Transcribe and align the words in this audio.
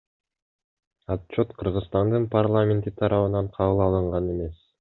Отчет 1.15 1.53
Кыргызстандын 1.59 2.27
парламенти 2.37 2.97
тарабынан 3.03 3.55
кабыл 3.59 3.87
алынган 3.91 4.37
эмес. 4.37 4.61